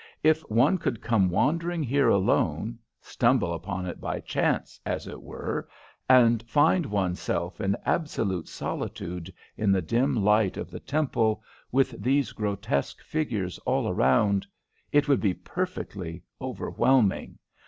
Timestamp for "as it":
4.83-5.21